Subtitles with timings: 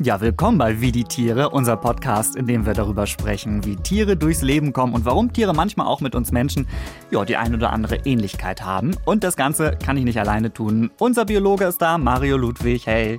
[0.00, 4.16] Ja, willkommen bei Wie die Tiere, unser Podcast, in dem wir darüber sprechen, wie Tiere
[4.16, 6.68] durchs Leben kommen und warum Tiere manchmal auch mit uns Menschen
[7.10, 8.92] ja, die ein oder andere Ähnlichkeit haben.
[9.06, 10.92] Und das Ganze kann ich nicht alleine tun.
[11.00, 12.86] Unser Biologe ist da, Mario Ludwig.
[12.86, 13.18] Hey.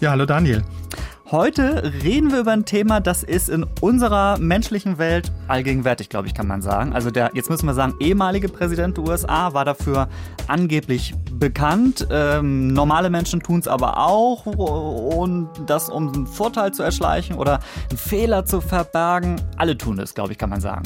[0.00, 0.62] Ja, hallo Daniel.
[1.30, 6.34] Heute reden wir über ein Thema, das ist in unserer menschlichen Welt allgegenwärtig, glaube ich,
[6.34, 6.92] kann man sagen.
[6.92, 10.08] Also der, jetzt müssen wir sagen, ehemalige Präsident der USA war dafür
[10.48, 12.08] angeblich bekannt.
[12.10, 14.44] Ähm, normale Menschen tun es aber auch.
[14.44, 20.14] Und das, um einen Vorteil zu erschleichen oder einen Fehler zu verbergen, alle tun es,
[20.14, 20.82] glaube ich, kann man sagen.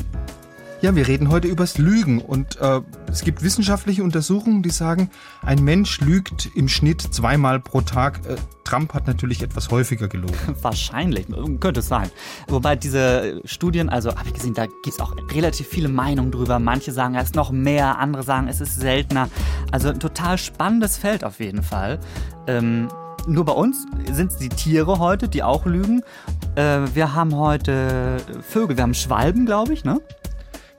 [0.85, 5.09] Ja, wir reden heute übers Lügen und äh, es gibt wissenschaftliche Untersuchungen, die sagen,
[5.41, 8.21] ein Mensch lügt im Schnitt zweimal pro Tag.
[8.29, 10.37] Äh, Trump hat natürlich etwas häufiger gelogen.
[10.61, 11.27] Wahrscheinlich,
[11.59, 12.11] könnte es sein.
[12.49, 16.59] Wobei diese Studien, also habe ich gesehen, da gibt es auch relativ viele Meinungen drüber.
[16.59, 19.31] Manche sagen, es ist noch mehr, andere sagen, es ist seltener.
[19.73, 21.99] Also ein total spannendes Feld auf jeden Fall.
[22.47, 22.89] Ähm,
[23.27, 26.03] nur bei uns sind es die Tiere heute, die auch lügen.
[26.57, 30.03] Äh, wir haben heute Vögel, wir haben Schwalben, glaube ich, ne?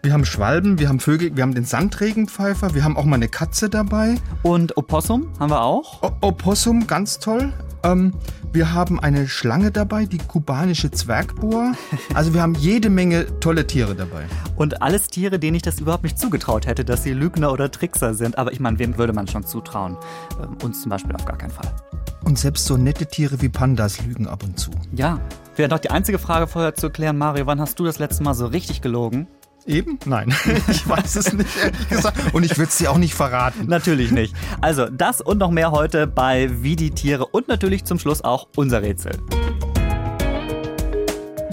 [0.06, 3.28] Wir haben Schwalben, wir haben Vögel, wir haben den Sandregenpfeifer, wir haben auch mal eine
[3.28, 4.14] Katze dabei.
[4.44, 6.04] Und Opossum haben wir auch.
[6.04, 7.52] O Opossum, ganz toll.
[7.82, 8.14] Ähm,
[8.54, 11.72] wir haben eine Schlange dabei, die kubanische Zwergboa.
[12.14, 14.26] Also wir haben jede Menge tolle Tiere dabei.
[14.56, 18.14] Und alles Tiere, denen ich das überhaupt nicht zugetraut hätte, dass sie Lügner oder Trickser
[18.14, 18.38] sind.
[18.38, 19.98] Aber ich meine, wem würde man schon zutrauen?
[20.40, 21.74] Ähm, uns zum Beispiel auf gar keinen Fall.
[22.24, 24.70] Und selbst so nette Tiere wie Pandas lügen ab und zu.
[24.94, 25.20] Ja.
[25.56, 28.36] Wäre noch die einzige Frage vorher zu klären, Mario, wann hast du das letzte Mal
[28.36, 29.28] so richtig gelogen?
[29.66, 29.98] Eben?
[30.06, 30.34] Nein,
[30.70, 32.34] ich weiß es nicht, ehrlich gesagt.
[32.34, 33.66] Und ich würde es dir auch nicht verraten.
[33.68, 34.36] Natürlich nicht.
[34.62, 38.48] Also, das und noch mehr heute bei Wie die Tiere und natürlich zum Schluss auch
[38.56, 39.14] unser Rätsel.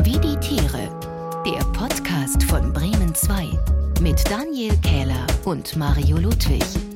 [0.04, 0.90] Wie die Tiere,
[1.46, 3.48] der Podcast von Bremen 2
[4.00, 6.91] mit Daniel Kähler und Mario Ludwig.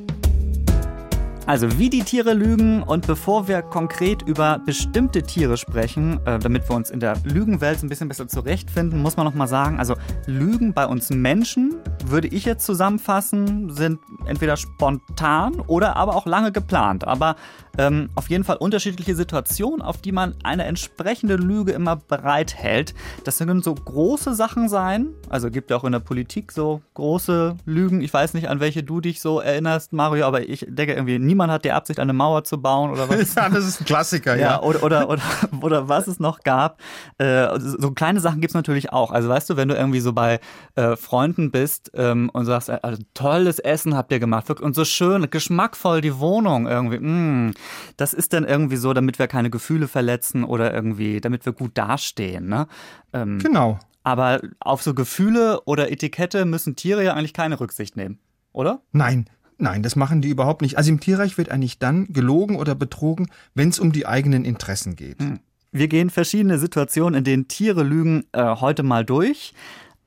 [1.47, 6.69] Also wie die Tiere lügen und bevor wir konkret über bestimmte Tiere sprechen, äh, damit
[6.69, 9.95] wir uns in der Lügenwelt ein bisschen besser zurechtfinden, muss man noch mal sagen, also
[10.27, 16.51] Lügen bei uns Menschen, würde ich jetzt zusammenfassen, sind entweder spontan oder aber auch lange
[16.51, 17.07] geplant.
[17.07, 17.37] Aber
[17.79, 22.95] ähm, auf jeden Fall unterschiedliche Situationen, auf die man eine entsprechende Lüge immer bereithält.
[23.25, 27.57] Das können so große Sachen sein, also gibt ja auch in der Politik so große
[27.65, 28.01] Lügen.
[28.01, 31.53] Ich weiß nicht, an welche du dich so erinnerst, Mario, aber ich denke irgendwie, niemand
[31.53, 33.35] hat die Absicht, eine Mauer zu bauen oder was.
[33.35, 34.53] ja, das ist ein Klassiker, ja.
[34.53, 34.63] ja.
[34.63, 35.23] Oder, oder, oder,
[35.61, 36.81] oder was es noch gab.
[37.19, 39.11] Äh, so kleine Sachen gibt es natürlich auch.
[39.11, 40.41] Also weißt du, wenn du irgendwie so bei
[40.75, 44.85] äh, Freunden bist ähm, und sagst, äh, also, tolles Essen habt ihr gemacht und so
[44.85, 46.99] schön, geschmackvoll die Wohnung irgendwie.
[46.99, 47.53] Mh,
[47.97, 51.73] das ist dann irgendwie so, damit wir keine Gefühle verletzen oder irgendwie, damit wir gut
[51.75, 52.49] dastehen.
[52.49, 52.67] Ne?
[53.13, 53.79] Ähm, genau.
[54.03, 58.19] Aber auf so Gefühle oder Etikette müssen Tiere ja eigentlich keine Rücksicht nehmen,
[58.53, 58.81] oder?
[58.93, 59.27] Nein,
[59.59, 60.77] Nein, das machen die überhaupt nicht.
[60.77, 64.97] Also im Tierreich wird eigentlich dann gelogen oder betrogen, wenn es um die eigenen Interessen
[64.97, 65.21] geht.
[65.21, 65.41] Hm.
[65.73, 69.55] Wir gehen verschiedene Situationen, in denen Tiere lügen, äh, heute mal durch.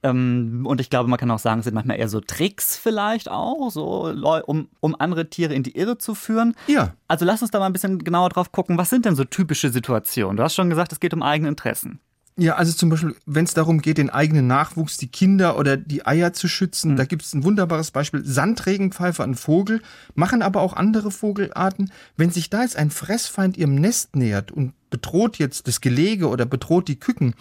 [0.01, 3.29] Ähm, und ich glaube, man kann auch sagen, es sind manchmal eher so Tricks vielleicht
[3.29, 4.11] auch, so
[4.45, 6.55] um, um andere Tiere in die Irre zu führen.
[6.67, 6.93] Ja.
[7.07, 8.77] Also lass uns da mal ein bisschen genauer drauf gucken.
[8.77, 10.37] Was sind denn so typische Situationen?
[10.37, 11.99] Du hast schon gesagt, es geht um eigene Interessen.
[12.39, 16.05] Ja, also zum Beispiel, wenn es darum geht, den eigenen Nachwuchs, die Kinder oder die
[16.07, 16.95] Eier zu schützen, mhm.
[16.95, 18.23] da gibt es ein wunderbares Beispiel.
[18.23, 19.81] Sandregenpfeifer, ein Vogel,
[20.15, 21.91] machen aber auch andere Vogelarten.
[22.15, 26.45] Wenn sich da jetzt ein Fressfeind ihrem Nest nähert und bedroht jetzt das Gelege oder
[26.45, 27.35] bedroht die Küken,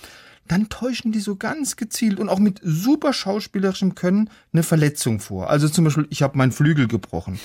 [0.48, 5.50] dann täuschen die so ganz gezielt und auch mit super schauspielerischem Können eine Verletzung vor.
[5.50, 7.38] Also zum Beispiel, ich habe meinen Flügel gebrochen.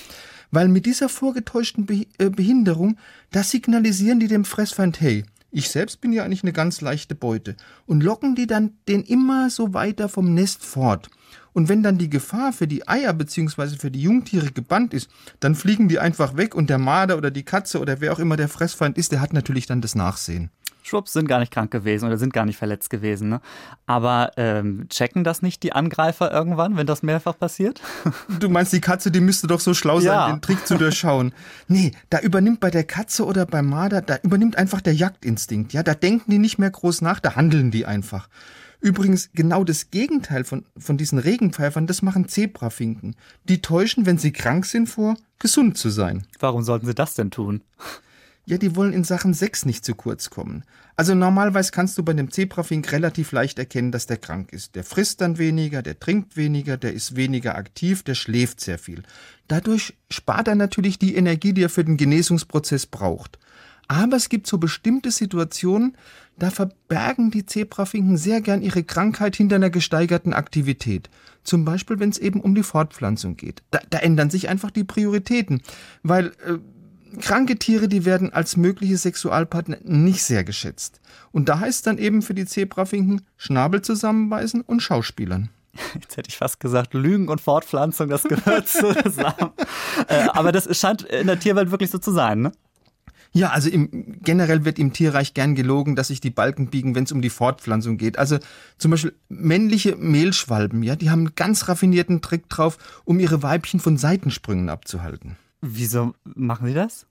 [0.50, 1.86] Weil mit dieser vorgetäuschten
[2.18, 2.96] äh, Behinderung,
[3.30, 7.56] da signalisieren die dem Fressfeind, hey, ich selbst bin ja eigentlich eine ganz leichte Beute.
[7.86, 11.10] Und locken die dann den immer so weiter vom Nest fort.
[11.52, 13.76] Und wenn dann die Gefahr für die Eier bzw.
[13.78, 17.44] für die Jungtiere gebannt ist, dann fliegen die einfach weg und der Marder oder die
[17.44, 20.50] Katze oder wer auch immer der Fressfeind ist, der hat natürlich dann das Nachsehen
[20.86, 23.28] schwupps, sind gar nicht krank gewesen oder sind gar nicht verletzt gewesen.
[23.28, 23.40] Ne?
[23.86, 27.80] Aber ähm, checken das nicht die Angreifer irgendwann, wenn das mehrfach passiert?
[28.40, 30.30] Du meinst, die Katze, die müsste doch so schlau sein, ja.
[30.30, 31.32] den Trick zu durchschauen.
[31.68, 35.72] Nee, da übernimmt bei der Katze oder beim Marder, da übernimmt einfach der Jagdinstinkt.
[35.72, 38.28] Ja, da denken die nicht mehr groß nach, da handeln die einfach.
[38.84, 43.16] Übrigens, genau das Gegenteil von, von diesen Regenpfeifern, das machen Zebrafinken.
[43.44, 46.26] Die täuschen, wenn sie krank sind, vor, gesund zu sein.
[46.38, 47.62] Warum sollten sie das denn tun?
[48.46, 50.64] Ja, die wollen in Sachen Sex nicht zu kurz kommen.
[50.96, 54.74] Also normalerweise kannst du bei dem Zebrafink relativ leicht erkennen, dass der krank ist.
[54.74, 59.02] Der frisst dann weniger, der trinkt weniger, der ist weniger aktiv, der schläft sehr viel.
[59.48, 63.38] Dadurch spart er natürlich die Energie, die er für den Genesungsprozess braucht.
[63.88, 65.96] Aber es gibt so bestimmte Situationen,
[66.38, 71.10] da verbergen die Zebrafinken sehr gern ihre Krankheit hinter einer gesteigerten Aktivität.
[71.44, 73.62] Zum Beispiel, wenn es eben um die Fortpflanzung geht.
[73.70, 75.62] Da, da ändern sich einfach die Prioritäten.
[76.02, 76.58] Weil äh,
[77.20, 81.00] kranke Tiere, die werden als mögliche Sexualpartner nicht sehr geschätzt.
[81.32, 85.50] Und da heißt dann eben für die Zebrafinken Schnabel zusammenbeißen und Schauspielern.
[85.94, 89.52] Jetzt hätte ich fast gesagt, Lügen und Fortpflanzung, das gehört zusammen.
[90.08, 92.52] äh, aber das scheint in der Tierwelt wirklich so zu sein, ne?
[93.36, 97.02] Ja, also im, generell wird im Tierreich gern gelogen, dass sich die Balken biegen, wenn
[97.02, 98.16] es um die Fortpflanzung geht.
[98.16, 98.38] Also
[98.78, 103.80] zum Beispiel männliche Mehlschwalben, ja, die haben einen ganz raffinierten Trick drauf, um ihre Weibchen
[103.80, 105.36] von Seitensprüngen abzuhalten.
[105.66, 107.06] Wieso machen sie das?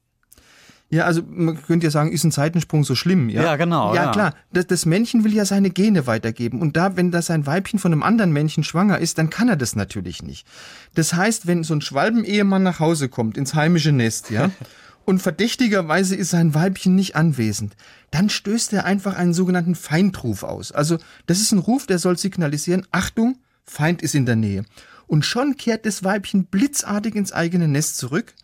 [0.93, 3.41] Ja, also man könnte ja sagen, ist ein Seitensprung so schlimm, ja?
[3.41, 3.95] Ja, genau.
[3.95, 4.11] Ja, ja.
[4.11, 4.35] klar.
[4.51, 6.61] Das, das, Männchen will ja seine Gene weitergeben.
[6.61, 9.55] Und da, wenn da sein Weibchen von einem anderen Männchen schwanger ist, dann kann er
[9.55, 10.45] das natürlich nicht.
[10.93, 14.51] Das heißt, wenn so ein Schwalbenehemann nach Hause kommt, ins heimische Nest, ja,
[15.05, 17.75] und verdächtigerweise ist sein Weibchen nicht anwesend,
[18.11, 20.71] dann stößt er einfach einen sogenannten Feindruf aus.
[20.71, 24.63] Also, das ist ein Ruf, der soll signalisieren, Achtung, Feind ist in der Nähe.
[25.07, 28.35] Und schon kehrt das Weibchen blitzartig ins eigene Nest zurück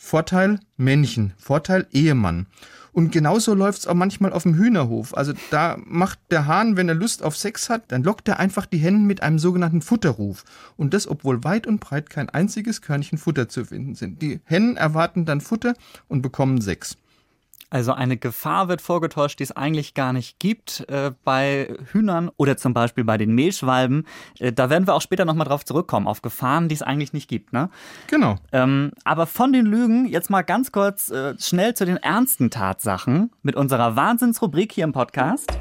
[0.00, 2.46] Vorteil Männchen, Vorteil Ehemann.
[2.92, 5.14] Und genauso läuft es auch manchmal auf dem Hühnerhof.
[5.16, 8.64] Also da macht der Hahn, wenn er Lust auf Sex hat, dann lockt er einfach
[8.64, 10.44] die Hennen mit einem sogenannten Futterruf.
[10.76, 14.22] Und das, obwohl weit und breit kein einziges Körnchen Futter zu finden sind.
[14.22, 15.74] Die Hennen erwarten dann Futter
[16.06, 16.96] und bekommen Sex.
[17.70, 22.56] Also eine Gefahr wird vorgetäuscht, die es eigentlich gar nicht gibt äh, bei Hühnern oder
[22.56, 24.06] zum Beispiel bei den Mehlschwalben.
[24.38, 27.28] Äh, da werden wir auch später nochmal drauf zurückkommen, auf Gefahren, die es eigentlich nicht
[27.28, 27.52] gibt.
[27.52, 27.68] Ne?
[28.06, 28.36] Genau.
[28.52, 33.30] Ähm, aber von den Lügen jetzt mal ganz kurz äh, schnell zu den ernsten Tatsachen
[33.42, 35.58] mit unserer Wahnsinnsrubrik hier im Podcast.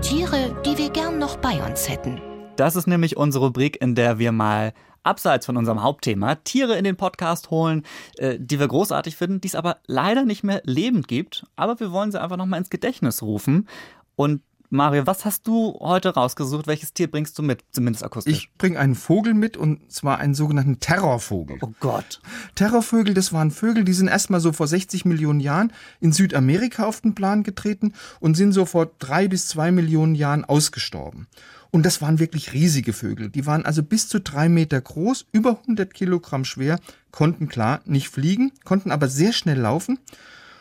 [0.00, 2.31] Tiere, die wir gern noch bei uns hätten.
[2.62, 4.72] Das ist nämlich unsere Rubrik, in der wir mal
[5.02, 7.82] abseits von unserem Hauptthema Tiere in den Podcast holen,
[8.18, 11.44] äh, die wir großartig finden, die es aber leider nicht mehr lebend gibt.
[11.56, 13.66] Aber wir wollen sie einfach nochmal ins Gedächtnis rufen.
[14.14, 16.68] Und Mario, was hast du heute rausgesucht?
[16.68, 18.32] Welches Tier bringst du mit, zumindest akustisch?
[18.32, 21.58] Ich bringe einen Vogel mit und zwar einen sogenannten Terrorvogel.
[21.62, 22.20] Oh Gott.
[22.54, 27.00] Terrorvögel, das waren Vögel, die sind erstmal so vor 60 Millionen Jahren in Südamerika auf
[27.00, 31.26] den Plan getreten und sind so vor drei bis zwei Millionen Jahren ausgestorben.
[31.74, 33.30] Und das waren wirklich riesige Vögel.
[33.30, 36.78] Die waren also bis zu drei Meter groß, über 100 Kilogramm schwer,
[37.10, 39.98] konnten klar nicht fliegen, konnten aber sehr schnell laufen.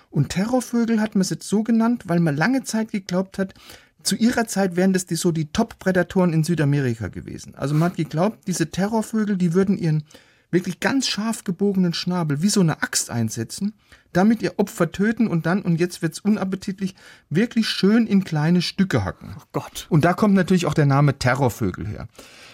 [0.09, 3.53] Und Terrorvögel hat man es jetzt so genannt, weil man lange Zeit geglaubt hat,
[4.03, 7.55] zu ihrer Zeit wären das die, so die Top-Prädatoren in Südamerika gewesen.
[7.55, 10.03] Also man hat geglaubt, diese Terrorvögel, die würden ihren
[10.51, 13.73] wirklich ganz scharf gebogenen Schnabel wie so eine Axt einsetzen,
[14.13, 16.95] damit ihr Opfer töten und dann, und jetzt wird's unappetitlich,
[17.29, 19.35] wirklich schön in kleine Stücke hacken.
[19.37, 19.87] Oh Gott.
[19.89, 22.07] Und da kommt natürlich auch der Name Terrorvögel her.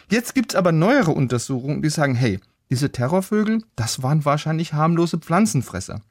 [0.09, 2.39] Jetzt gibt's aber neuere Untersuchungen, die sagen, hey,
[2.69, 6.01] diese Terrorvögel, das waren wahrscheinlich harmlose Pflanzenfresser.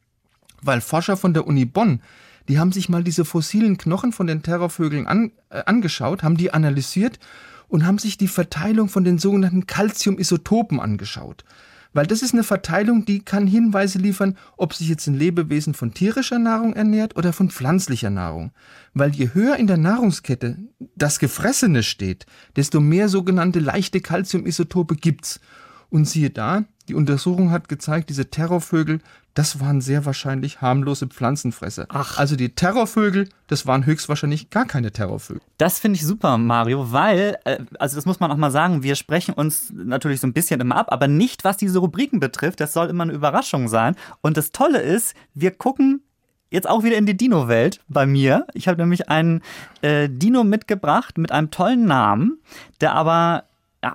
[0.63, 2.01] Weil Forscher von der Uni Bonn,
[2.49, 6.53] die haben sich mal diese fossilen Knochen von den Terrorvögeln an, äh, angeschaut, haben die
[6.53, 7.19] analysiert
[7.69, 11.45] und haben sich die Verteilung von den sogenannten Calciumisotopen angeschaut.
[11.97, 15.95] Weil das ist eine Verteilung, die kann Hinweise liefern, ob sich jetzt ein Lebewesen von
[15.95, 18.53] tierischer Nahrung ernährt oder von pflanzlicher Nahrung.
[18.93, 20.59] Weil je höher in der Nahrungskette
[20.95, 25.41] das Gefressene steht, desto mehr sogenannte leichte Calciumisotope gibt's.
[25.89, 29.01] Und siehe da, die Untersuchung hat gezeigt, diese Terrorvögel,
[29.37, 31.87] das waren sehr wahrscheinlich harmlose Pflanzenfresser.
[31.91, 32.19] Ach.
[32.19, 35.43] Also die Terrorvögel, das waren höchstwahrscheinlich gar keine Terrorvögel.
[35.59, 38.95] Das finde ich super, Mario, weil, äh, also das muss man auch mal sagen, wir
[38.95, 42.61] sprechen uns natürlich so ein bisschen immer ab, aber nicht, was diese Rubriken betrifft.
[42.61, 43.95] Das soll immer eine Überraschung sein.
[44.23, 46.01] Und das Tolle ist, wir gucken
[46.51, 48.47] jetzt auch wieder in die Dino-Welt bei mir.
[48.55, 49.43] Ich habe nämlich einen
[49.83, 52.39] äh, Dino mitgebracht mit einem tollen Namen,
[52.81, 53.45] der aber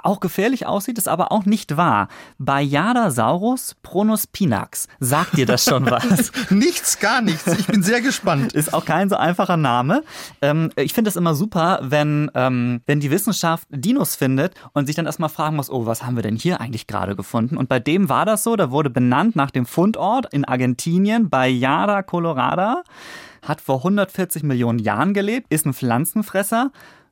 [0.03, 2.07] auch gefährlich aussieht, ist aber auch nicht wahr.
[2.37, 4.87] Bayadasaurus pronospinax.
[4.99, 6.31] Sagt dir das schon was?
[6.49, 7.47] nichts, gar nichts.
[7.47, 8.53] Ich bin sehr gespannt.
[8.61, 10.03] Ist auch kein so einfacher Name.
[10.41, 14.95] Ähm, ich finde es immer super, wenn, ähm, wenn die Wissenschaft Dinos findet und sich
[14.95, 17.57] dann erstmal fragen muss, oh, was haben wir denn hier eigentlich gerade gefunden?
[17.57, 22.03] Und bei dem war das so, da wurde benannt nach dem Fundort in Argentinien, Bayada
[22.03, 22.83] colorada
[23.41, 26.71] hat vor 140 Millionen Jahren gelebt, ist ein Pflanzenfresser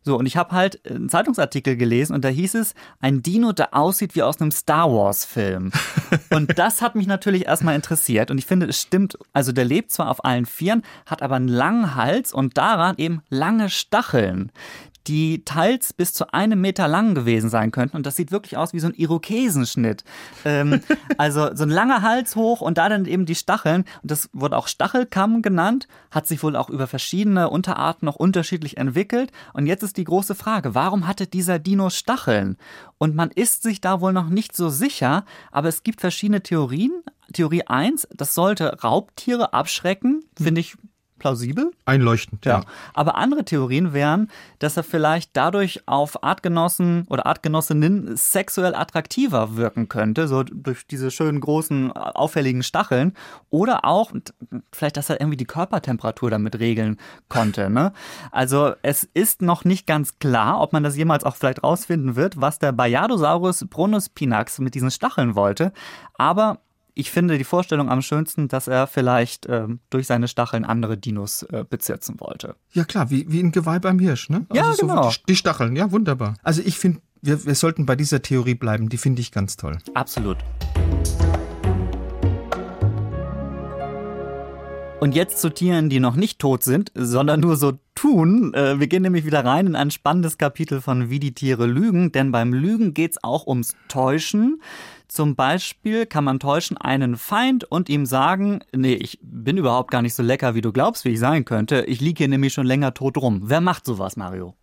[0.10, 3.76] so, und ich habe halt einen Zeitungsartikel gelesen und da hieß es, ein Dino, der
[3.76, 5.72] aussieht wie aus einem Star Wars-Film.
[6.32, 8.32] und das hat mich natürlich erstmal interessiert.
[8.32, 11.48] Und ich finde, es stimmt, also der lebt zwar auf allen Vieren, hat aber einen
[11.48, 14.52] langen Hals und daran eben lange Stacheln
[15.08, 17.98] die teils bis zu einem Meter lang gewesen sein könnten.
[17.98, 20.04] Und das sieht wirklich aus wie so ein Irokesenschnitt.
[20.46, 20.82] Ähm,
[21.18, 23.86] also so ein langer Hals hoch und da dann eben die Stacheln.
[24.02, 28.78] Und das wurde auch Stachelkamm genannt, hat sich wohl auch über verschiedene Unterarten noch unterschiedlich
[28.78, 29.32] entwickelt.
[29.54, 32.58] Und jetzt ist die große Frage, warum hatte dieser Dino Stacheln?
[32.98, 36.92] Und man ist sich da wohl noch nicht so sicher, aber es gibt verschiedene Theorien.
[37.34, 40.76] Theorie 1, das sollte Raubtiere abschrecken, finde ich
[41.20, 41.72] plausibel.
[41.86, 42.60] Einleuchtend, ja.
[42.60, 42.66] Ja.
[42.94, 49.90] Aber andere Theorien wären, dass er vielleicht dadurch auf Artgenossen oder Artgenossinnen sexuell attraktiver wirken
[49.90, 53.14] könnte, so durch diese schönen großen auffälligen Stacheln.
[53.50, 54.12] Oder auch
[54.74, 56.98] vielleicht, dass er irgendwie die Körpertemperatur damit regeln
[57.28, 57.70] konnte.
[57.70, 57.94] Ne?
[58.32, 62.40] Also es ist noch nicht ganz klar, ob man das jemals auch vielleicht rausfinden wird,
[62.42, 65.74] was der Bajadosaurus brunuspinax mit diesen Stacheln wollte.
[66.18, 66.60] Aber
[67.00, 71.44] ich finde die Vorstellung am schönsten, dass er vielleicht ähm, durch seine Stacheln andere Dinos
[71.44, 72.56] äh, bezirzen wollte.
[72.74, 74.46] Ja klar, wie, wie ein Geweih beim Hirsch, ne?
[74.54, 75.10] Ja, so genau.
[75.10, 76.36] Die, die Stacheln, ja, wunderbar.
[76.44, 79.78] Also ich finde, wir, wir sollten bei dieser Theorie bleiben, die finde ich ganz toll.
[79.94, 80.38] Absolut.
[85.00, 88.54] Und jetzt zu Tieren, die noch nicht tot sind, sondern nur so tun.
[88.54, 92.12] Äh, Wir gehen nämlich wieder rein in ein spannendes Kapitel von Wie die Tiere lügen,
[92.12, 94.62] denn beim Lügen geht's auch ums Täuschen.
[95.10, 100.04] Zum Beispiel kann man täuschen einen Feind und ihm sagen, nee, ich bin überhaupt gar
[100.04, 101.82] nicht so lecker, wie du glaubst, wie ich sein könnte.
[101.88, 103.42] Ich liege hier nämlich schon länger tot rum.
[103.44, 104.54] Wer macht sowas, Mario?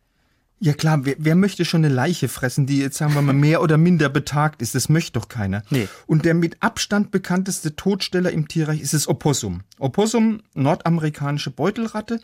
[0.61, 3.61] Ja klar, wer, wer möchte schon eine Leiche fressen, die jetzt sagen wir mal mehr
[3.61, 4.77] oder minder betagt ist?
[4.77, 5.65] Das möchte doch keiner.
[5.71, 5.89] Nee.
[6.07, 9.63] Und der mit Abstand bekannteste Todsteller im Tierreich ist das Opossum.
[9.81, 12.21] Opossum, nordamerikanische Beutelratte.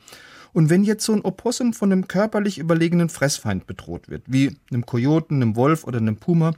[0.53, 4.87] Und wenn jetzt so ein Opossum von einem körperlich überlegenen Fressfeind bedroht wird, wie einem
[4.87, 6.53] Kojoten, einem Wolf oder einem Puma,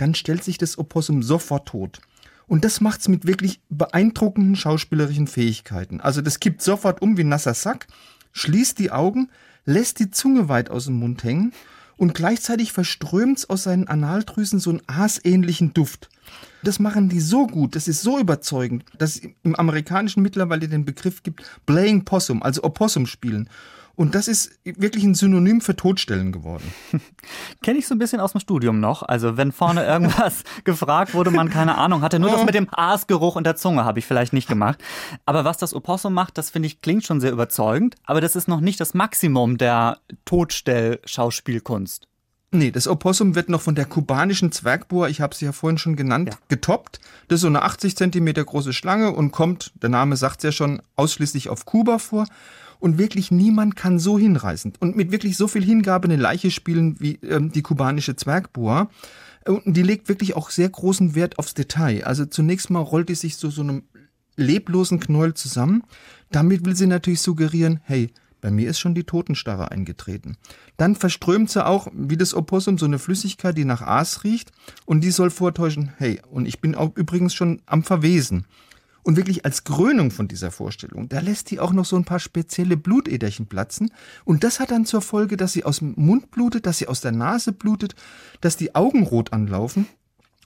[0.00, 2.00] dann stellt sich das Opossum sofort tot.
[2.46, 6.00] Und das macht's mit wirklich beeindruckenden schauspielerischen Fähigkeiten.
[6.00, 7.86] Also das kippt sofort um wie nasser Sack,
[8.32, 9.30] schließt die Augen,
[9.64, 11.52] lässt die Zunge weit aus dem Mund hängen
[11.96, 16.08] und gleichzeitig verströmt's aus seinen Analdrüsen so einen aasähnlichen Duft.
[16.62, 20.84] Das machen die so gut, das ist so überzeugend, dass es im Amerikanischen mittlerweile den
[20.84, 23.48] Begriff gibt, Playing Possum, also Opossum spielen.
[24.00, 26.64] Und das ist wirklich ein Synonym für Todstellen geworden.
[27.62, 29.02] Kenne ich so ein bisschen aus dem Studium noch.
[29.02, 32.18] Also wenn vorne irgendwas gefragt wurde, man keine Ahnung hatte.
[32.18, 34.82] Nur das mit dem Aasgeruch und der Zunge habe ich vielleicht nicht gemacht.
[35.26, 37.96] Aber was das Opossum macht, das finde ich klingt schon sehr überzeugend.
[38.06, 42.08] Aber das ist noch nicht das Maximum der Todstell-Schauspielkunst.
[42.52, 45.94] Nee, das Opossum wird noch von der kubanischen Zwergboa, ich habe sie ja vorhin schon
[45.94, 46.38] genannt, Ja.
[46.48, 47.00] getoppt.
[47.28, 50.80] Das ist so eine 80 Zentimeter große Schlange und kommt, der Name sagt ja schon,
[50.96, 52.26] ausschließlich auf Kuba vor.
[52.80, 56.96] Und wirklich niemand kann so hinreißend und mit wirklich so viel Hingabe eine Leiche spielen
[56.98, 58.90] wie ähm, die kubanische Zwergboa.
[59.46, 62.04] Und die legt wirklich auch sehr großen Wert aufs Detail.
[62.04, 63.84] Also zunächst mal rollt die sich so so einem
[64.36, 65.82] leblosen Knäuel zusammen.
[66.30, 68.10] Damit will sie natürlich suggerieren, hey,
[68.40, 70.36] bei mir ist schon die Totenstarre eingetreten.
[70.76, 74.50] Dann verströmt sie auch, wie das Opossum, so eine Flüssigkeit, die nach Aas riecht.
[74.86, 78.46] Und die soll vortäuschen, hey, und ich bin auch übrigens schon am Verwesen.
[79.02, 82.20] Und wirklich als Krönung von dieser Vorstellung, da lässt die auch noch so ein paar
[82.20, 83.90] spezielle Blutäderchen platzen.
[84.24, 87.00] Und das hat dann zur Folge, dass sie aus dem Mund blutet, dass sie aus
[87.00, 87.94] der Nase blutet,
[88.40, 89.86] dass die Augen rot anlaufen.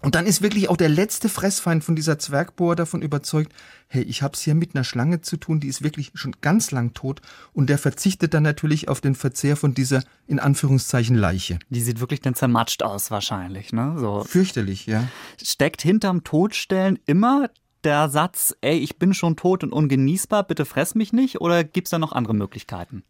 [0.05, 3.55] Und dann ist wirklich auch der letzte Fressfeind von dieser Zwergbohr davon überzeugt,
[3.89, 6.93] hey, ich hab's hier mit einer Schlange zu tun, die ist wirklich schon ganz lang
[6.93, 7.23] tot.
[7.55, 11.59] Und der verzichtet dann natürlich auf den Verzehr von dieser, in Anführungszeichen, Leiche.
[11.71, 13.73] Die sieht wirklich dann zermatscht aus wahrscheinlich.
[13.73, 13.95] Ne?
[13.99, 15.09] So Fürchterlich, ja.
[15.43, 17.49] steckt hinterm Todstellen immer
[17.85, 21.41] der Satz, ey, ich bin schon tot und ungenießbar, bitte fress mich nicht?
[21.41, 23.05] Oder gibt's da noch andere Möglichkeiten?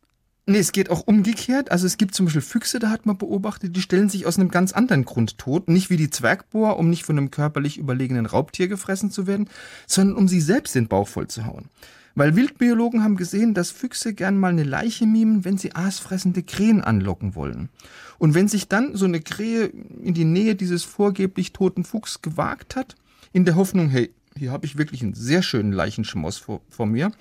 [0.47, 1.71] Nee, es geht auch umgekehrt.
[1.71, 4.51] Also es gibt zum Beispiel Füchse, da hat man beobachtet, die stellen sich aus einem
[4.51, 5.69] ganz anderen Grund tot.
[5.69, 9.49] Nicht wie die Zwergbohr, um nicht von einem körperlich überlegenen Raubtier gefressen zu werden,
[9.87, 11.71] sondern um sich selbst den Bauch voll zu hauen.
[12.15, 16.83] Weil Wildbiologen haben gesehen, dass Füchse gern mal eine Leiche mimen, wenn sie aasfressende Krähen
[16.83, 17.71] anlocken wollen.
[18.19, 22.77] Und wenn sich dann so eine Krähe in die Nähe dieses vorgeblich toten Fuchs gewagt
[22.77, 22.95] hat,
[23.33, 27.13] in der Hoffnung, hey, hier habe ich wirklich einen sehr schönen Leichenschmoss vor, vor mir,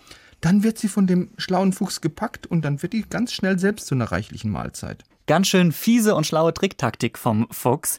[0.42, 3.88] dann wird sie von dem schlauen Fuchs gepackt und dann wird die ganz schnell selbst
[3.88, 5.04] zu einer reichlichen Mahlzeit.
[5.26, 7.98] Ganz schön fiese und schlaue Tricktaktik vom Fuchs.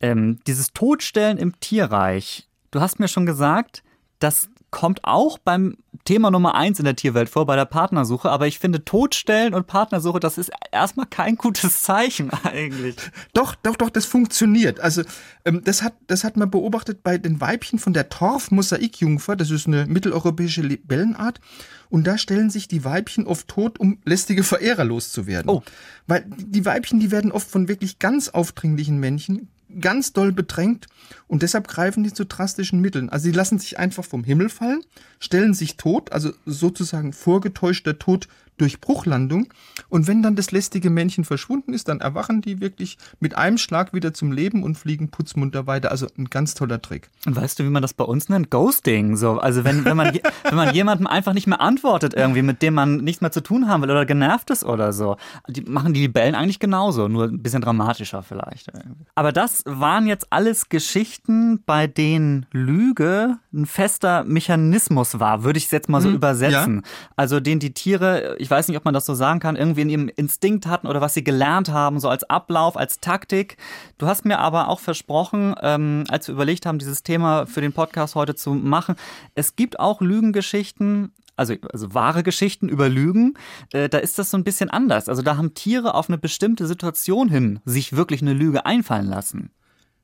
[0.00, 2.48] Ähm, dieses Todstellen im Tierreich.
[2.70, 3.82] Du hast mir schon gesagt,
[4.18, 8.30] das kommt auch beim Thema Nummer eins in der Tierwelt vor, bei der Partnersuche.
[8.30, 12.96] Aber ich finde, Todstellen und Partnersuche, das ist erstmal kein gutes Zeichen eigentlich.
[13.32, 14.80] Doch, doch, doch, das funktioniert.
[14.80, 15.02] Also
[15.44, 19.36] ähm, das, hat, das hat man beobachtet bei den Weibchen von der Torf-Mosaikjungfer.
[19.36, 21.40] Das ist eine mitteleuropäische Libellenart.
[21.88, 25.50] Und da stellen sich die Weibchen oft tot, um lästige Verehrer loszuwerden.
[25.50, 25.62] Oh.
[26.06, 29.48] Weil die Weibchen, die werden oft von wirklich ganz aufdringlichen Männchen
[29.80, 30.86] ganz doll bedrängt
[31.26, 33.08] und deshalb greifen die zu drastischen Mitteln.
[33.10, 34.80] Also sie lassen sich einfach vom Himmel fallen,
[35.18, 39.48] stellen sich tot, also sozusagen vorgetäuschter Tod durch Bruchlandung.
[39.88, 43.92] Und wenn dann das lästige Männchen verschwunden ist, dann erwachen die wirklich mit einem Schlag
[43.92, 45.90] wieder zum Leben und fliegen putzmunter weiter.
[45.90, 47.10] Also ein ganz toller Trick.
[47.26, 48.50] Und weißt du, wie man das bei uns nennt?
[48.50, 49.16] Ghosting.
[49.16, 52.74] So, also wenn, wenn man, wenn man jemandem einfach nicht mehr antwortet irgendwie, mit dem
[52.74, 55.16] man nichts mehr zu tun haben will oder genervt ist oder so.
[55.48, 58.70] Die machen die Libellen eigentlich genauso, nur ein bisschen dramatischer vielleicht.
[59.14, 65.66] Aber das waren jetzt alles Geschichten, bei denen Lüge ein fester Mechanismus war, würde ich
[65.66, 66.76] es jetzt mal so hm, übersetzen.
[66.76, 66.90] Ja.
[67.16, 69.90] Also den die Tiere, ich weiß nicht, ob man das so sagen kann, irgendwie in
[69.90, 73.56] ihrem Instinkt hatten oder was sie gelernt haben, so als Ablauf, als Taktik.
[73.98, 77.72] Du hast mir aber auch versprochen, ähm, als wir überlegt haben, dieses Thema für den
[77.72, 78.94] Podcast heute zu machen,
[79.34, 83.34] es gibt auch Lügengeschichten, also, also wahre Geschichten über Lügen,
[83.72, 85.08] äh, da ist das so ein bisschen anders.
[85.08, 89.50] Also da haben Tiere auf eine bestimmte Situation hin sich wirklich eine Lüge einfallen lassen.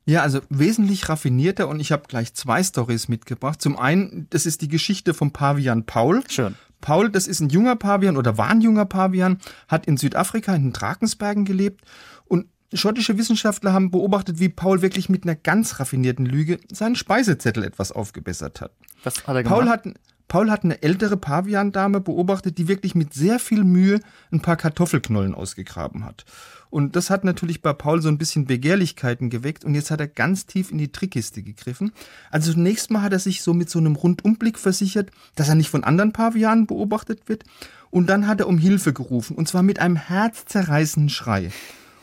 [0.05, 3.63] Ja, also wesentlich raffinierter und ich habe gleich zwei Stories mitgebracht.
[3.63, 6.25] Zum einen, das ist die Geschichte vom Pavian Paul.
[6.29, 6.57] Schön.
[6.83, 10.65] Paul, das ist ein junger Pavian oder war ein junger Pavian, hat in Südafrika in
[10.65, 11.81] den Drakensbergen gelebt
[12.27, 17.65] und schottische Wissenschaftler haben beobachtet, wie Paul wirklich mit einer ganz raffinierten Lüge seinen Speisezettel
[17.65, 18.73] etwas aufgebessert hat.
[19.05, 19.59] Was hat er gemacht?
[19.59, 19.85] Paul hat,
[20.29, 25.35] Paul hat eine ältere Paviandame beobachtet, die wirklich mit sehr viel Mühe ein paar Kartoffelknollen
[25.35, 26.25] ausgegraben hat.
[26.73, 30.09] Und das hat natürlich bei Paul so ein bisschen Begehrlichkeiten geweckt und jetzt hat er
[30.09, 31.93] ganz tief in die Trickkiste gegriffen.
[32.31, 35.69] Also zunächst mal hat er sich so mit so einem Rundumblick versichert, dass er nicht
[35.69, 37.45] von anderen Pavianen beobachtet wird.
[37.91, 41.51] Und dann hat er um Hilfe gerufen und zwar mit einem herzzerreißenden Schrei.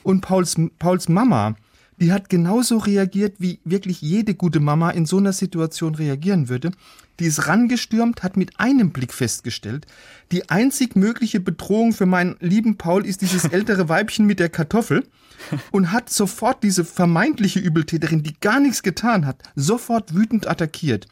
[0.04, 1.56] Und Pauls, Pauls Mama,
[1.98, 6.70] die hat genauso reagiert, wie wirklich jede gute Mama in so einer Situation reagieren würde.
[7.20, 9.86] Die ist rangestürmt, hat mit einem Blick festgestellt,
[10.32, 15.06] die einzig mögliche Bedrohung für meinen lieben Paul ist dieses ältere Weibchen mit der Kartoffel
[15.72, 21.08] und hat sofort diese vermeintliche Übeltäterin, die gar nichts getan hat, sofort wütend attackiert.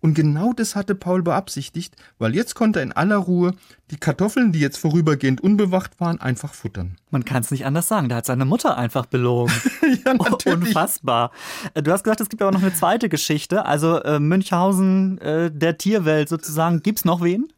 [0.00, 3.52] Und genau das hatte Paul beabsichtigt, weil jetzt konnte er in aller Ruhe
[3.90, 6.96] die Kartoffeln, die jetzt vorübergehend unbewacht waren, einfach futtern.
[7.10, 8.08] Man kann es nicht anders sagen.
[8.08, 9.52] Da hat seine Mutter einfach belogen.
[10.04, 10.68] ja, natürlich.
[10.68, 11.32] Unfassbar.
[11.74, 13.66] Äh, du hast gesagt, es gibt aber noch eine zweite Geschichte.
[13.66, 16.82] Also äh, Münchhausen äh, der Tierwelt sozusagen.
[16.82, 17.52] Gibt's noch wen?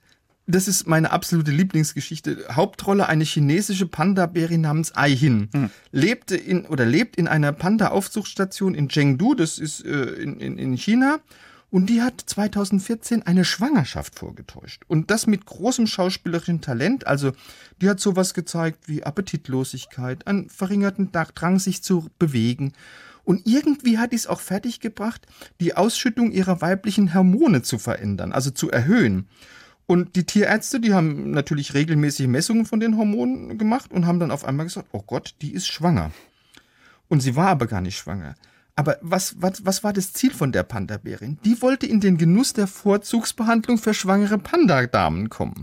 [0.46, 2.44] das ist meine absolute Lieblingsgeschichte.
[2.50, 5.48] Hauptrolle eine chinesische Panda-Bärin namens Ai Hin.
[5.52, 5.70] Hm.
[5.92, 10.76] Lebte in oder lebt in einer Panda-Aufzuchtstation in Chengdu, das ist äh, in, in, in
[10.76, 11.20] China.
[11.72, 14.82] Und die hat 2014 eine Schwangerschaft vorgetäuscht.
[14.88, 17.06] Und das mit großem schauspielerischen Talent.
[17.06, 17.32] Also,
[17.80, 22.74] die hat sowas gezeigt wie Appetitlosigkeit, einen verringerten Drang, sich zu bewegen.
[23.24, 25.26] Und irgendwie hat die es auch fertiggebracht,
[25.60, 29.26] die Ausschüttung ihrer weiblichen Hormone zu verändern, also zu erhöhen.
[29.86, 34.30] Und die Tierärzte, die haben natürlich regelmäßig Messungen von den Hormonen gemacht und haben dann
[34.30, 36.10] auf einmal gesagt, oh Gott, die ist schwanger.
[37.08, 38.34] Und sie war aber gar nicht schwanger.
[38.74, 41.38] Aber was, was, was war das Ziel von der Panda-Bärin?
[41.44, 45.60] Die wollte in den Genuss der Vorzugsbehandlung für schwangere Pandadamen kommen.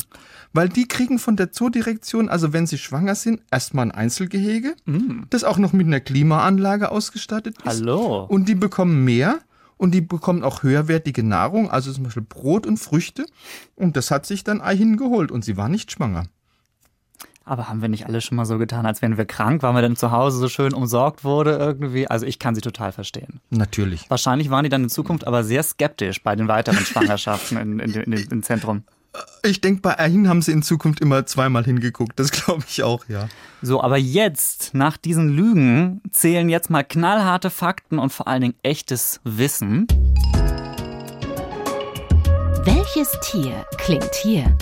[0.53, 5.23] Weil die kriegen von der Zoodirektion, also wenn sie schwanger sind, erstmal ein Einzelgehege, mm.
[5.29, 7.65] das auch noch mit einer Klimaanlage ausgestattet ist.
[7.65, 8.25] Hallo.
[8.25, 9.39] Und die bekommen mehr
[9.77, 13.25] und die bekommen auch höherwertige Nahrung, also zum Beispiel Brot und Früchte.
[13.75, 16.25] Und das hat sich dann Eihin geholt und sie war nicht schwanger.
[17.45, 19.81] Aber haben wir nicht alle schon mal so getan, als wären wir krank, weil man
[19.81, 22.07] dann zu Hause so schön umsorgt wurde irgendwie?
[22.07, 23.39] Also ich kann sie total verstehen.
[23.49, 24.09] Natürlich.
[24.09, 27.91] Wahrscheinlich waren die dann in Zukunft aber sehr skeptisch bei den weiteren Schwangerschaften in, in,
[27.91, 28.83] in, in, im Zentrum.
[29.43, 32.19] Ich denke, bei Ahin haben sie in Zukunft immer zweimal hingeguckt.
[32.19, 33.27] Das glaube ich auch, ja.
[33.61, 38.55] So, aber jetzt, nach diesen Lügen, zählen jetzt mal knallharte Fakten und vor allen Dingen
[38.61, 39.87] echtes Wissen.
[42.63, 44.55] Welches Tier klingt hier?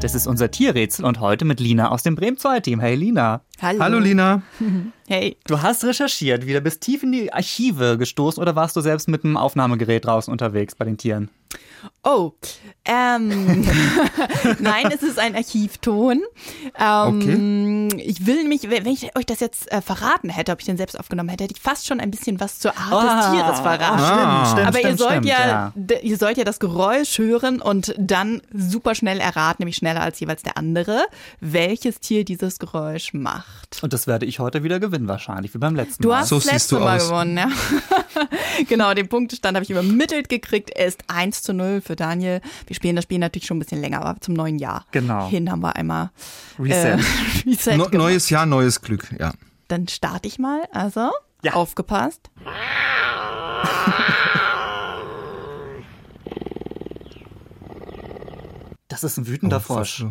[0.00, 2.80] Das ist unser Tierrätsel und heute mit Lina aus dem Bremen 2 Team.
[2.80, 3.42] Hey Lina.
[3.60, 3.80] Hallo.
[3.80, 4.40] Hallo Lina.
[5.12, 5.36] Hey.
[5.48, 9.24] Du hast recherchiert, wieder bis tief in die Archive gestoßen oder warst du selbst mit
[9.24, 11.30] dem Aufnahmegerät draußen unterwegs bei den Tieren?
[12.02, 12.32] Oh,
[12.84, 13.28] ähm,
[14.58, 16.22] nein, es ist ein Archivton.
[16.78, 18.02] Ähm, okay.
[18.02, 20.98] Ich will nämlich, wenn ich euch das jetzt äh, verraten hätte, ob ich den selbst
[20.98, 24.02] aufgenommen hätte, hätte ich fast schon ein bisschen was zur Art ah, des Tieres verraten.
[24.02, 27.18] Ah, stimmt, stimmt, Aber stimmt, ihr sollt stimmt, ja, ja, ihr sollt ja das Geräusch
[27.18, 31.04] hören und dann super schnell erraten, nämlich schneller als jeweils der andere,
[31.40, 33.80] welches Tier dieses Geräusch macht.
[33.82, 36.16] Und das werde ich heute wieder gewinnen wahrscheinlich, wie beim letzten du Mal.
[36.16, 37.08] Du hast so das letzte Mal aus.
[37.08, 37.48] gewonnen, ja.
[38.68, 40.70] genau, den Punktestand habe ich übermittelt gekriegt.
[40.70, 42.40] Er ist 1 zu 0 für Daniel.
[42.66, 45.28] Wir spielen das Spiel natürlich schon ein bisschen länger, aber zum neuen Jahr genau.
[45.28, 46.10] hin haben wir einmal
[46.58, 46.98] Reset.
[46.98, 49.32] Äh, Reset no, neues Jahr, neues Glück, ja.
[49.68, 50.62] Dann starte ich mal.
[50.72, 51.10] Also,
[51.42, 51.52] ja.
[51.54, 52.30] aufgepasst.
[58.88, 60.04] Das ist ein wütender oh, Frosch.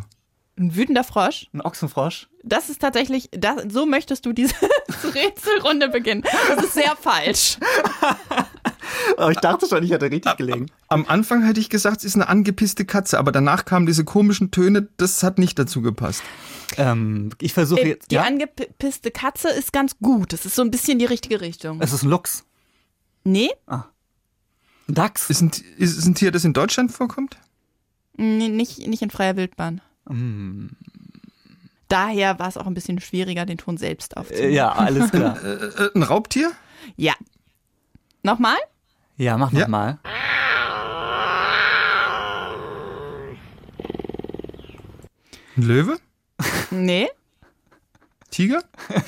[0.60, 1.48] Ein wütender Frosch?
[1.54, 2.28] Ein Ochsenfrosch?
[2.44, 4.54] Das ist tatsächlich, das, so möchtest du diese
[5.16, 6.24] Rätselrunde beginnen.
[6.50, 7.58] Das ist sehr falsch.
[9.18, 10.66] Aber ich dachte schon, ich hätte richtig gelegen.
[10.90, 14.52] Am Anfang hätte ich gesagt, es ist eine angepisste Katze, aber danach kamen diese komischen
[14.52, 16.24] Töne, das hat nicht dazu gepasst.
[16.78, 18.12] Ähm, ich versuche Äh, jetzt.
[18.12, 18.24] Die Ja?
[18.24, 20.34] angepisste Katze ist ganz gut.
[20.34, 21.80] Das ist so ein bisschen die richtige Richtung.
[21.82, 22.44] Es ist ein Luchs.
[23.24, 23.50] Nee?
[23.68, 23.84] Ein
[24.88, 25.30] Dachs.
[25.30, 27.38] Ist ein, ist ein Tier, das in Deutschland vorkommt?
[28.18, 29.80] Nee, nicht, nicht in freier Wildbahn.
[30.10, 30.68] Mm.
[31.88, 34.54] Daher war es auch ein bisschen schwieriger, den Ton selbst Äh, aufzunehmen.
[34.54, 35.44] ja, alles klar.
[35.44, 36.52] Äh, ein Raubtier?
[36.98, 37.14] Ja.
[38.24, 38.58] Nochmal?
[39.18, 39.68] Ja, mach noch Ja.
[39.68, 40.00] mal.
[45.58, 45.98] Ein Löwe?
[46.72, 47.10] Nee.
[48.32, 48.62] Tiger?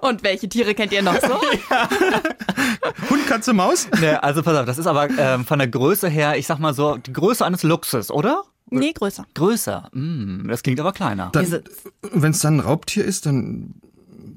[0.00, 1.40] Und welche Tiere kennt ihr noch so?
[3.10, 3.88] Hund, Katze, Maus?
[4.00, 6.74] Ne, also pass auf, das ist aber ähm, von der Größe her, ich sag mal
[6.74, 8.42] so, die Größe eines Luchses, oder?
[8.80, 9.26] Nee, größer.
[9.34, 9.90] Größer.
[9.92, 11.30] Mm, das klingt aber kleiner.
[11.34, 13.74] Wenn es dann ein Raubtier ist, dann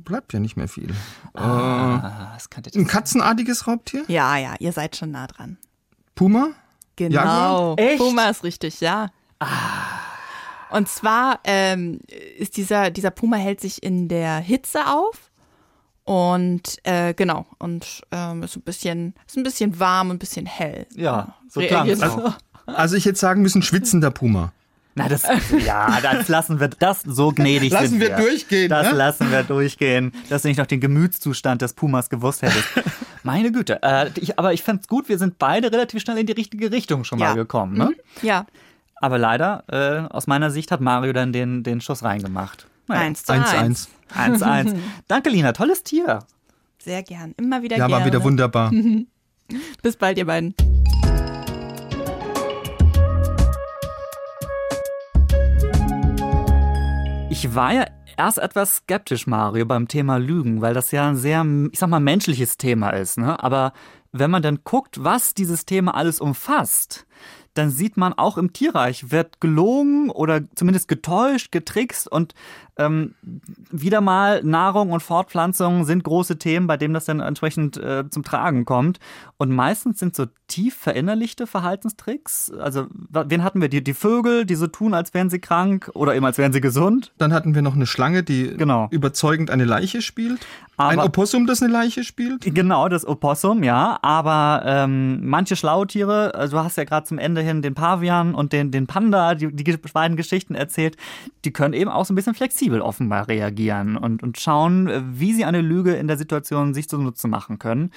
[0.06, 0.94] bleibt ja nicht mehr viel.
[1.34, 4.06] Ah, das könnte Ein katzenartiges Raubtier?
[4.08, 5.58] Ja, ja, ihr seid schon nah dran.
[6.14, 6.50] Puma?
[6.96, 7.16] Genau.
[7.16, 7.80] Jaguar?
[7.80, 7.98] Echt?
[7.98, 9.10] Puma ist richtig, ja.
[10.70, 12.00] Und zwar ähm,
[12.38, 15.32] ist dieser, dieser Puma hält sich in der Hitze auf.
[16.06, 20.46] Und äh, genau, und ähm, ist ein bisschen, ist ein bisschen warm und ein bisschen
[20.46, 20.86] hell.
[20.96, 22.26] Ja, so Reagiert klang's so.
[22.28, 22.34] auch.
[22.66, 24.52] Also ich hätte sagen müssen, schwitzender Puma.
[24.98, 25.24] Na, das,
[25.66, 28.16] ja, das lassen wir, das so gnädig Lassen sind wir wir.
[28.18, 28.94] durchgehen, Das ne?
[28.94, 32.66] lassen wir durchgehen, dass du nicht noch den Gemütszustand des Pumas gewusst hättest.
[33.24, 36.32] Meine Güte, äh, ich, aber ich fand's gut, wir sind beide relativ schnell in die
[36.34, 37.30] richtige Richtung schon Ja.
[37.30, 37.92] mal gekommen, ne?
[38.22, 38.46] Ja,
[39.02, 42.66] Aber leider, äh, aus meiner Sicht hat Mario dann den, den Schuss reingemacht.
[42.88, 43.90] Naja, eins zu eins.
[44.16, 44.42] 1-1.
[44.42, 44.76] 1-1.
[45.10, 46.20] Danke, Lina, tolles Tier.
[46.78, 47.34] Sehr gern.
[47.38, 48.00] Immer wieder Ja, gerne.
[48.02, 48.72] war wieder wunderbar.
[49.84, 50.56] Bis bald, ihr beiden.
[57.46, 57.86] Ich war ja
[58.18, 62.00] erst etwas skeptisch, Mario, beim Thema Lügen, weil das ja ein sehr, ich sag mal,
[62.00, 63.20] menschliches Thema ist.
[63.20, 63.42] Ne?
[63.44, 63.72] Aber
[64.12, 67.06] wenn man dann guckt, was dieses Thema alles umfasst,
[67.54, 72.34] dann sieht man auch im Tierreich wird gelogen oder zumindest getäuscht, getrickst und
[72.78, 73.16] ähm,
[73.72, 78.24] wieder mal Nahrung und Fortpflanzung sind große Themen, bei denen das dann entsprechend äh, zum
[78.24, 79.00] Tragen kommt.
[79.38, 82.52] Und meistens sind so tief verinnerlichte Verhaltenstricks.
[82.60, 83.70] Also, wen hatten wir?
[83.70, 86.62] Die, die Vögel, die so tun, als wären sie krank oder eben als wären sie
[86.62, 87.12] gesund.
[87.18, 88.88] Dann hatten wir noch eine Schlange, die Genau.
[88.92, 90.46] überzeugend eine Leiche spielt.
[90.78, 92.42] ein Aber- Opossum, das eine Leiche spielt.
[92.54, 93.98] Genau, das Opossum, ja.
[94.02, 98.36] Aber ähm, manche schlaue Tiere, also du hast ja gerade zum Ende hin den Pavian
[98.36, 100.98] und den, den Panda, die, die beiden Geschichten erzählt,
[101.46, 105.34] die können eben auch so ein bisschen flexibel offenbar reagieren und, und schauen, äh, wie
[105.34, 107.92] sie eine Lüge in der Situation sich zunutze machen können.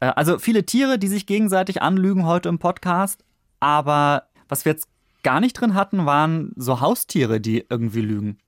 [0.00, 3.24] Äh, Also viele Tiere, die sich gegenseitig anlügen heute im Podcast,
[3.60, 4.88] aber was wir jetzt
[5.22, 8.38] gar nicht drin hatten, waren so Haustiere, die irgendwie lügen.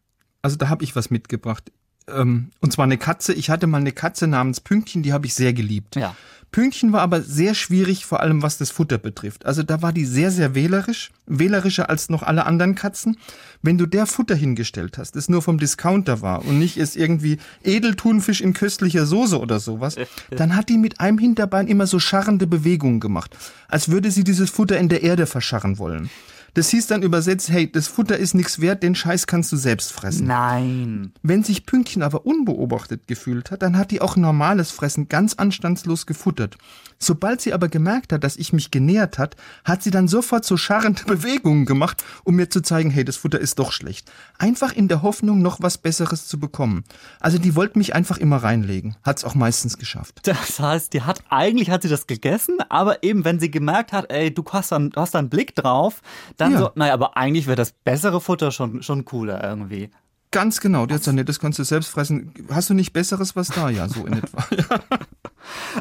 [0.40, 1.70] Also da habe ich was mitgebracht.
[2.08, 3.32] Ähm, und zwar eine Katze.
[3.32, 5.96] Ich hatte mal eine Katze namens Pünktchen, die habe ich sehr geliebt.
[5.96, 6.14] Ja.
[6.52, 9.46] Pünktchen war aber sehr schwierig, vor allem was das Futter betrifft.
[9.46, 13.16] Also da war die sehr, sehr wählerisch, wählerischer als noch alle anderen Katzen.
[13.62, 17.38] Wenn du der Futter hingestellt hast, das nur vom Discounter war und nicht ist irgendwie
[17.64, 19.96] Edeltunfisch in köstlicher Soße oder sowas,
[20.30, 23.34] dann hat die mit einem Hinterbein immer so scharrende Bewegungen gemacht,
[23.68, 26.10] als würde sie dieses Futter in der Erde verscharren wollen.
[26.54, 29.90] Das hieß dann übersetzt, hey, das Futter ist nichts wert, den Scheiß kannst du selbst
[29.92, 30.26] fressen.
[30.26, 31.12] Nein.
[31.22, 36.04] Wenn sich Pünktchen aber unbeobachtet gefühlt hat, dann hat die auch normales Fressen ganz anstandslos
[36.04, 36.58] gefuttert.
[36.98, 39.34] Sobald sie aber gemerkt hat, dass ich mich genähert hat,
[39.64, 43.40] hat sie dann sofort so scharrende Bewegungen gemacht, um mir zu zeigen, hey, das Futter
[43.40, 44.12] ist doch schlecht.
[44.38, 46.84] Einfach in der Hoffnung, noch was Besseres zu bekommen.
[47.18, 48.94] Also die wollte mich einfach immer reinlegen.
[49.02, 50.20] Hat's auch meistens geschafft.
[50.22, 54.12] Das heißt, die hat eigentlich hat sie das gegessen, aber eben wenn sie gemerkt hat,
[54.12, 56.02] ey, du hast da, du hast da einen Blick drauf,
[56.42, 56.58] dann Ja.
[56.58, 59.90] so, naja, aber eigentlich wäre das bessere Futter schon, schon cooler irgendwie.
[60.30, 60.86] Ganz genau.
[60.86, 62.32] Die hat gesagt, nee, das kannst du selbst fressen.
[62.50, 63.68] Hast du nicht Besseres was da?
[63.68, 64.44] Ja, so in etwa.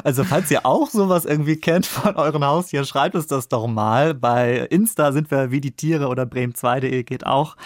[0.04, 4.14] Also falls ihr auch sowas irgendwie kennt von euren Haustieren, schreibt uns das doch mal.
[4.14, 7.56] Bei Insta sind wir wie die Tiere oder bremen2.de geht auch.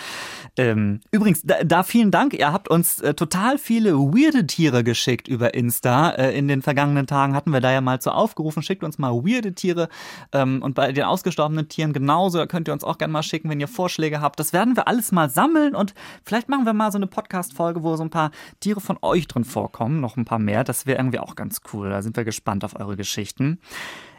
[0.59, 2.33] Ähm, übrigens, da, da vielen Dank.
[2.33, 6.11] Ihr habt uns äh, total viele weirde Tiere geschickt über Insta.
[6.11, 9.12] Äh, in den vergangenen Tagen hatten wir da ja mal zu aufgerufen, schickt uns mal
[9.12, 9.88] weirde Tiere.
[10.33, 12.38] Ähm, und bei den ausgestorbenen Tieren genauso.
[12.38, 14.40] Da könnt ihr uns auch gerne mal schicken, wenn ihr Vorschläge habt.
[14.40, 17.97] Das werden wir alles mal sammeln und vielleicht machen wir mal so eine Podcast-Folge, wo
[17.97, 20.01] so ein paar Tiere von euch drin vorkommen.
[20.01, 20.64] Noch ein paar mehr.
[20.64, 21.90] Das wäre irgendwie auch ganz cool.
[21.97, 23.59] Da sind wir gespannt auf eure Geschichten.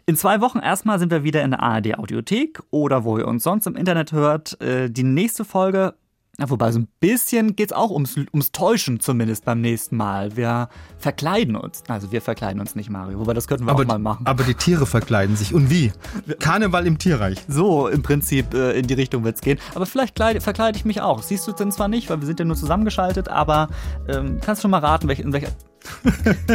[0.08, 3.44] In zwei Wochen erstmal sind wir wieder in der ARD Audiothek oder wo ihr uns
[3.44, 4.60] sonst im Internet hört.
[4.62, 5.94] Äh, Die nächste Folge,
[6.40, 10.36] wobei so ein bisschen geht's auch ums, ums Täuschen zumindest beim nächsten Mal.
[10.36, 11.84] Wir verkleiden uns.
[11.88, 13.20] Also wir verkleiden uns nicht, Mario.
[13.20, 14.26] Wobei das könnten wir Aber, auch mal machen.
[14.26, 15.54] aber die Tiere verkleiden sich.
[15.54, 15.92] Und wie?
[16.40, 17.44] Karneval im Tierreich.
[17.48, 19.60] So im Prinzip äh, in die Richtung wird's gehen.
[19.76, 21.22] Aber vielleicht kleide, verkleide ich mich auch.
[21.22, 23.68] Siehst du denn zwar nicht, weil wir sind ja nur zusammengeschaltet, aber
[24.08, 25.50] ähm, kannst schon mal raten, welch, in welcher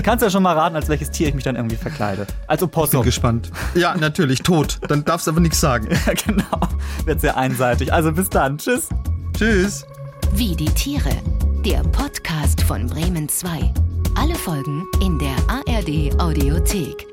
[0.03, 2.27] Kannst ja schon mal raten, als welches Tier ich mich dann irgendwie verkleide.
[2.47, 3.01] Als Opossum.
[3.01, 3.51] Bin gespannt.
[3.75, 4.79] Ja, natürlich, tot.
[4.89, 5.89] Dann darfst du aber nichts sagen.
[6.07, 6.69] Ja, genau.
[7.05, 7.93] Wird sehr einseitig.
[7.93, 8.59] Also bis dann.
[8.59, 8.89] Tschüss.
[9.37, 9.87] Tschüss.
[10.35, 11.11] Wie die Tiere.
[11.65, 13.73] Der Podcast von Bremen 2.
[14.19, 17.12] Alle Folgen in der ARD Audiothek.